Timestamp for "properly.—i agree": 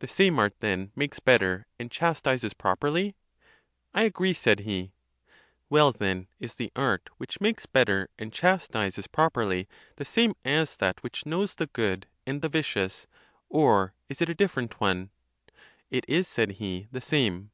2.52-4.32